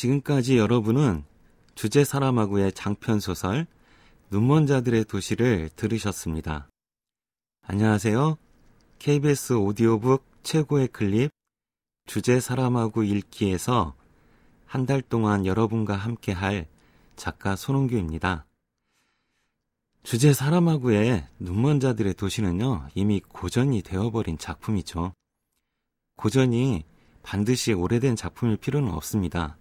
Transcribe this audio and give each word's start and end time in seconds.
지금까지 0.00 0.56
여러분은 0.56 1.24
주제 1.74 2.04
사람하고의 2.04 2.72
장편 2.72 3.20
소설 3.20 3.66
눈먼 4.30 4.66
자들의 4.66 5.04
도시를 5.04 5.68
들으셨습니다. 5.76 6.70
안녕하세요. 7.66 8.38
KBS 8.98 9.52
오디오북 9.52 10.24
최고의 10.42 10.88
클립 10.88 11.30
주제 12.06 12.40
사람하고 12.40 13.02
읽기에서 13.02 13.94
한 14.64 14.86
달 14.86 15.02
동안 15.02 15.44
여러분과 15.44 15.96
함께 15.96 16.32
할 16.32 16.66
작가 17.16 17.54
손홍규입니다. 17.54 18.46
주제 20.02 20.32
사람하고의 20.32 21.26
눈먼 21.38 21.78
자들의 21.78 22.14
도시는요, 22.14 22.88
이미 22.94 23.20
고전이 23.20 23.82
되어버린 23.82 24.38
작품이죠. 24.38 25.12
고전이 26.16 26.84
반드시 27.22 27.74
오래된 27.74 28.16
작품일 28.16 28.56
필요는 28.56 28.92
없습니다. 28.92 29.58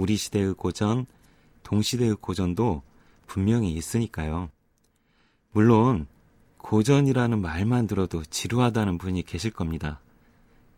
우리 0.00 0.16
시대의 0.16 0.54
고전, 0.54 1.04
동시대의 1.62 2.16
고전도 2.22 2.82
분명히 3.26 3.74
있으니까요. 3.74 4.48
물론, 5.52 6.06
고전이라는 6.56 7.38
말만 7.38 7.86
들어도 7.86 8.24
지루하다는 8.24 8.96
분이 8.96 9.24
계실 9.24 9.50
겁니다. 9.50 10.00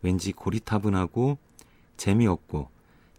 왠지 0.01 0.33
고리타분하고 0.33 1.37
재미없고 1.95 2.67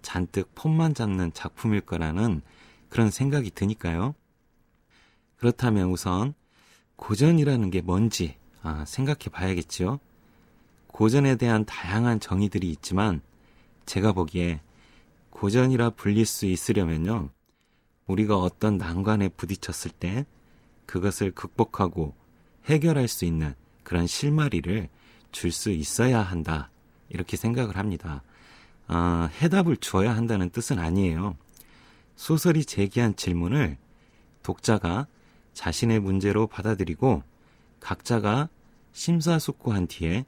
잔뜩 0.02 0.54
폼만 0.54 0.92
잡는 0.92 1.32
작품일 1.32 1.80
거라는 1.80 2.42
그런 2.90 3.10
생각이 3.10 3.50
드니까요. 3.50 4.14
그렇다면 5.38 5.88
우선 5.88 6.34
고전이라는 6.96 7.70
게 7.70 7.80
뭔지 7.80 8.36
아, 8.60 8.84
생각해 8.86 9.30
봐야겠죠. 9.32 10.00
고전에 10.88 11.36
대한 11.36 11.64
다양한 11.64 12.20
정의들이 12.20 12.70
있지만 12.72 13.22
제가 13.86 14.12
보기에 14.12 14.60
고전이라 15.34 15.90
불릴 15.90 16.26
수 16.26 16.46
있으려면요. 16.46 17.28
우리가 18.06 18.38
어떤 18.38 18.78
난관에 18.78 19.28
부딪혔을 19.30 19.90
때 19.90 20.24
그것을 20.86 21.32
극복하고 21.32 22.14
해결할 22.66 23.08
수 23.08 23.24
있는 23.24 23.54
그런 23.82 24.06
실마리를 24.06 24.88
줄 25.32 25.50
수 25.50 25.70
있어야 25.70 26.22
한다. 26.22 26.70
이렇게 27.08 27.36
생각을 27.36 27.76
합니다. 27.76 28.22
아, 28.86 29.28
해답을 29.42 29.76
주어야 29.78 30.16
한다는 30.16 30.50
뜻은 30.50 30.78
아니에요. 30.78 31.36
소설이 32.14 32.64
제기한 32.64 33.16
질문을 33.16 33.76
독자가 34.44 35.08
자신의 35.52 35.98
문제로 35.98 36.46
받아들이고 36.46 37.24
각자가 37.80 38.48
심사숙고한 38.92 39.88
뒤에 39.88 40.24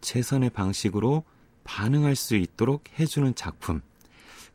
최선의 0.00 0.50
방식으로 0.50 1.24
반응할 1.64 2.14
수 2.14 2.36
있도록 2.36 2.84
해주는 3.00 3.34
작품. 3.34 3.82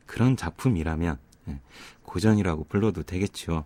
그런 0.09 0.35
작품이라면 0.35 1.19
예, 1.49 1.61
고전이라고 2.01 2.63
불러도 2.63 3.03
되겠죠. 3.03 3.65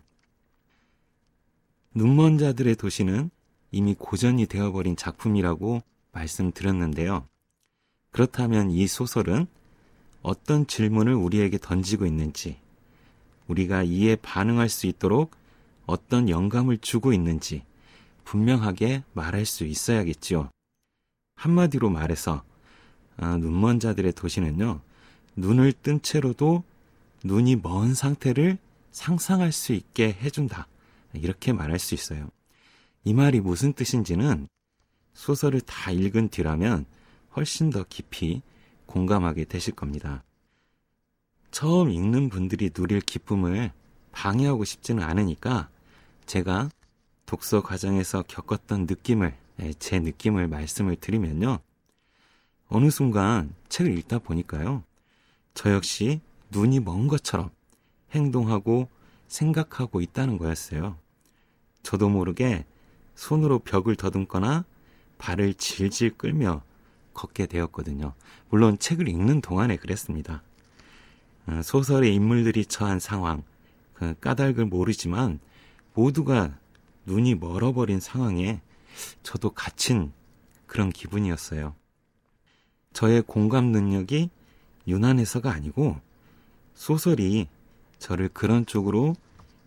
눈먼 1.96 2.38
자들의 2.38 2.76
도시는 2.76 3.30
이미 3.72 3.96
고전이 3.98 4.48
되어버린 4.48 4.98
작품이라고 4.98 5.82
말씀드렸는데요. 6.12 7.26
그렇다면 8.12 8.72
이 8.72 8.88
소설은 8.88 9.48
어떤 10.22 10.68
질문을 10.68 11.14
우리에게 11.14 11.58
던지고 11.60 12.06
있는지, 12.06 12.60
우리가 13.48 13.84
이에 13.84 14.18
반응할 14.18 14.68
수 14.68 14.86
있도록 14.86 15.32
어떤 15.86 16.28
영감을 16.28 16.78
주고 16.80 17.14
있는지 17.14 17.64
분명하게 18.26 19.04
말할 19.14 19.46
수 19.46 19.64
있어야겠지요. 19.64 20.50
한마디로 21.36 21.90
말해서 21.90 22.44
아, 23.16 23.38
눈먼 23.38 23.80
자들의 23.80 24.12
도시는요. 24.12 24.82
눈을 25.36 25.74
뜬 25.74 26.02
채로도 26.02 26.64
눈이 27.24 27.58
먼 27.58 27.94
상태를 27.94 28.58
상상할 28.92 29.52
수 29.52 29.74
있게 29.74 30.14
해준다. 30.22 30.68
이렇게 31.14 31.54
말할 31.54 31.80
수 31.80 31.94
있어요. 31.96 32.30
이 33.04 33.14
말이 33.14 33.40
무슨 33.40 33.74
뜻인지는 33.74 34.48
소설을 35.14 35.62
다 35.62 35.92
읽은 35.92 36.30
뒤라면 36.30 36.86
훨씬 37.36 37.70
더 37.70 37.84
깊이 37.88 38.42
공감하게 38.86 39.46
되실 39.46 39.74
겁니다. 39.74 40.24
처음 41.52 41.90
읽는 41.90 42.30
분들이 42.30 42.70
누릴 42.70 43.00
기쁨을 43.00 43.72
방해하고 44.12 44.64
싶지는 44.64 45.04
않으니까 45.04 45.70
제가 46.26 46.70
독서 47.26 47.62
과정에서 47.62 48.24
겪었던 48.28 48.86
느낌을, 48.86 49.36
예, 49.62 49.74
제 49.74 50.00
느낌을 50.00 50.48
말씀을 50.48 50.96
드리면요. 50.96 51.60
어느 52.70 52.90
순간 52.90 53.54
책을 53.70 53.98
읽다 54.00 54.20
보니까요. 54.20 54.84
저 55.54 55.72
역시 55.72 56.22
눈이 56.50 56.80
먼 56.80 57.08
것처럼 57.08 57.50
행동하고 58.12 58.90
생각하고 59.28 60.02
있다는 60.02 60.38
거였어요. 60.38 60.98
저도 61.82 62.10
모르게 62.10 62.66
손으로 63.16 63.60
벽을 63.60 63.96
더듬거나 63.96 64.66
발을 65.18 65.54
질질 65.56 66.18
끌며 66.18 66.62
걷게 67.14 67.46
되었거든요. 67.46 68.14
물론 68.50 68.78
책을 68.78 69.08
읽는 69.08 69.42
동안에 69.42 69.78
그랬습니다. 69.78 70.42
어, 71.46 71.62
소설의 71.64 72.14
인물들이 72.14 72.66
처한 72.66 73.00
상황, 73.00 73.44
그 73.94 74.16
까닭을 74.20 74.66
모르지만 74.66 75.40
모두가 75.94 76.58
눈이 77.06 77.36
멀어버린 77.36 78.00
상황에 78.00 78.62
저도 79.24 79.52
갇힌 79.52 80.12
그런 80.66 80.90
기분이었어요. 80.90 81.76
저의 82.94 83.22
공감 83.24 83.66
능력이 83.66 84.30
유난해서가 84.88 85.52
아니고 85.52 86.00
소설이 86.76 87.48
저를 88.00 88.30
그런 88.30 88.66
쪽으로 88.66 89.16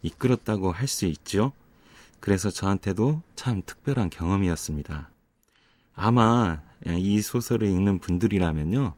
이끌었다고 0.03 0.73
할 0.73 0.89
수 0.89 1.07
있죠. 1.07 1.53
그래서 2.21 2.51
저한테도 2.51 3.23
참 3.35 3.63
특별한 3.65 4.11
경험이었습니다. 4.11 5.11
아마 5.95 6.61
이 6.87 7.21
소설을 7.23 7.69
읽는 7.69 7.99
분들이라면요, 8.01 8.95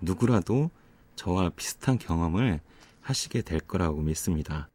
누구라도 0.00 0.70
저와 1.16 1.50
비슷한 1.50 1.98
경험을 1.98 2.60
하시게 3.00 3.42
될 3.42 3.60
거라고 3.60 4.00
믿습니다. 4.02 4.68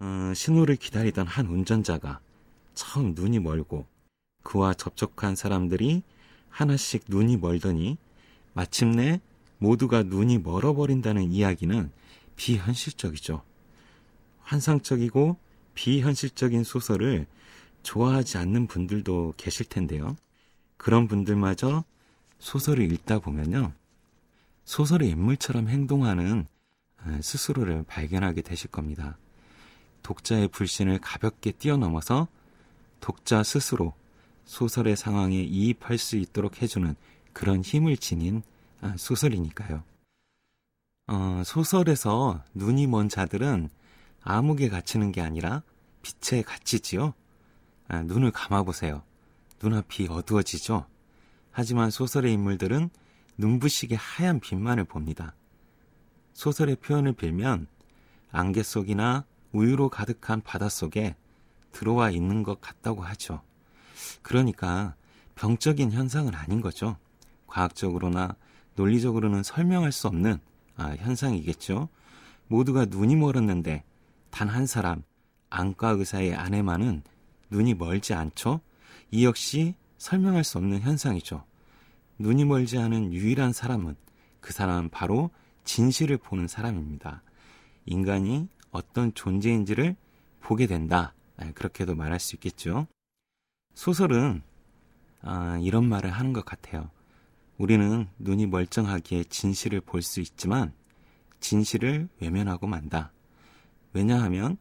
어, 0.00 0.32
신호를 0.34 0.76
기다리던 0.76 1.26
한 1.26 1.46
운전자가 1.46 2.20
처음 2.74 3.14
눈이 3.14 3.38
멀고 3.40 3.86
그와 4.42 4.74
접촉한 4.74 5.36
사람들이 5.36 6.02
하나씩 6.48 7.04
눈이 7.08 7.36
멀더니 7.36 7.98
마침내 8.52 9.20
모두가 9.58 10.02
눈이 10.02 10.38
멀어버린다는 10.38 11.30
이야기는 11.32 11.90
비현실적이죠. 12.36 13.42
환상적이고 14.40 15.36
비현실적인 15.74 16.64
소설을 16.64 17.26
좋아하지 17.82 18.38
않는 18.38 18.66
분들도 18.66 19.34
계실 19.36 19.66
텐데요. 19.66 20.16
그런 20.76 21.08
분들마저 21.08 21.84
소설을 22.38 22.90
읽다 22.92 23.18
보면요. 23.18 23.72
소설의 24.64 25.10
인물처럼 25.10 25.68
행동하는 25.68 26.46
스스로를 27.22 27.84
발견하게 27.86 28.42
되실 28.42 28.70
겁니다. 28.70 29.18
독자의 30.02 30.48
불신을 30.48 30.98
가볍게 31.00 31.52
뛰어넘어서 31.52 32.28
독자 33.00 33.42
스스로 33.42 33.94
소설의 34.44 34.96
상황에 34.96 35.36
이입할 35.42 35.98
수 35.98 36.16
있도록 36.16 36.62
해주는 36.62 36.94
그런 37.32 37.62
힘을 37.62 37.96
지닌 37.96 38.42
아, 38.80 38.94
소설이니까요. 38.96 39.82
어, 41.08 41.42
소설에서 41.44 42.42
눈이 42.54 42.86
먼 42.86 43.08
자들은 43.08 43.68
암흑에 44.22 44.68
갇히는 44.68 45.12
게 45.12 45.20
아니라 45.20 45.62
빛에 46.02 46.42
갇히지요. 46.42 47.14
아, 47.88 48.02
눈을 48.02 48.30
감아보세요. 48.30 49.02
눈앞이 49.62 50.08
어두워지죠. 50.08 50.86
하지만 51.50 51.90
소설의 51.90 52.32
인물들은 52.32 52.90
눈부시게 53.36 53.96
하얀 53.96 54.40
빛만을 54.40 54.84
봅니다. 54.84 55.34
소설의 56.32 56.76
표현을 56.76 57.12
빌면 57.14 57.66
안개 58.30 58.62
속이나 58.62 59.24
우유로 59.52 59.88
가득한 59.88 60.42
바닷속에 60.42 61.16
들어와 61.72 62.10
있는 62.10 62.42
것 62.42 62.60
같다고 62.60 63.02
하죠. 63.02 63.42
그러니까 64.22 64.94
병적인 65.34 65.92
현상은 65.92 66.34
아닌 66.34 66.60
거죠. 66.60 66.96
과학적으로나 67.50 68.36
논리적으로는 68.76 69.42
설명할 69.42 69.92
수 69.92 70.06
없는 70.06 70.38
아, 70.76 70.94
현상이겠죠. 70.96 71.88
모두가 72.48 72.86
눈이 72.86 73.16
멀었는데 73.16 73.84
단 74.30 74.48
한 74.48 74.66
사람 74.66 75.02
안과 75.50 75.90
의사의 75.90 76.34
아내만은 76.34 77.02
눈이 77.50 77.74
멀지 77.74 78.14
않죠. 78.14 78.60
이 79.10 79.24
역시 79.26 79.74
설명할 79.98 80.44
수 80.44 80.58
없는 80.58 80.80
현상이죠. 80.80 81.44
눈이 82.18 82.44
멀지 82.44 82.78
않은 82.78 83.12
유일한 83.12 83.52
사람은 83.52 83.96
그 84.40 84.52
사람은 84.52 84.90
바로 84.90 85.30
진실을 85.64 86.16
보는 86.18 86.48
사람입니다. 86.48 87.22
인간이 87.86 88.48
어떤 88.70 89.12
존재인지를 89.14 89.96
보게 90.40 90.66
된다. 90.66 91.12
아, 91.36 91.50
그렇게도 91.52 91.94
말할 91.96 92.20
수 92.20 92.36
있겠죠. 92.36 92.86
소설은 93.74 94.42
아, 95.22 95.58
이런 95.60 95.86
말을 95.88 96.10
하는 96.10 96.32
것 96.32 96.44
같아요. 96.44 96.90
우리는 97.60 98.08
눈이 98.18 98.46
멀쩡하기에 98.46 99.24
진실을 99.24 99.82
볼 99.82 100.00
수 100.00 100.20
있지만 100.20 100.72
진실을 101.40 102.08
외면하고 102.18 102.66
만다. 102.66 103.12
왜냐하면 103.92 104.56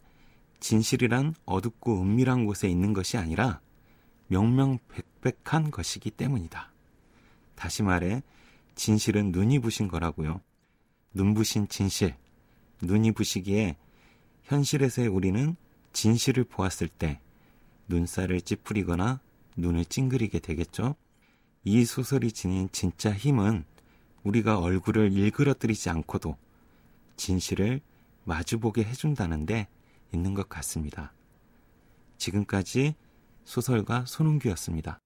진실이란 0.59 1.33
어둡고 1.45 2.01
은밀한 2.01 2.45
곳에 2.45 2.67
있는 2.67 2.91
것이 2.91 3.15
아니라 3.15 3.61
명명백백한 4.27 5.71
것이기 5.71 6.11
때문이다. 6.11 6.73
다시 7.55 7.83
말해, 7.83 8.21
진실은 8.75 9.31
눈이 9.31 9.59
부신 9.59 9.87
거라고요. 9.87 10.41
눈부신 11.13 11.69
진실. 11.69 12.15
눈이 12.81 13.13
부시기에 13.13 13.77
현실에서의 14.43 15.07
우리는 15.07 15.55
진실을 15.93 16.43
보았을 16.43 16.89
때 16.89 17.21
눈살을 17.87 18.41
찌푸리거나 18.41 19.21
눈을 19.55 19.85
찡그리게 19.85 20.39
되겠죠. 20.39 20.95
이 21.63 21.85
소설이 21.85 22.31
지닌 22.31 22.69
진짜 22.71 23.11
힘은 23.11 23.65
우리가 24.23 24.59
얼굴을 24.59 25.11
일그러뜨리지 25.13 25.89
않고도 25.89 26.37
진실을 27.17 27.81
마주보게 28.23 28.83
해준다는데 28.83 29.67
있는 30.13 30.33
것 30.33 30.47
같습니다. 30.49 31.13
지금까지 32.17 32.95
소설가 33.45 34.05
손은규였습니다. 34.05 34.99